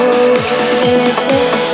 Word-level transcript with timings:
if 0.00 1.18
it 1.32 1.67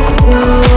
status 0.00 0.14
quo. 0.22 0.67